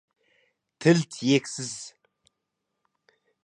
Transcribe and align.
Тіл 0.85 0.99
тиексіз. 1.15 1.71